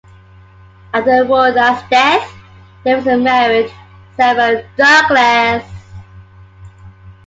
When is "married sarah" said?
3.21-4.65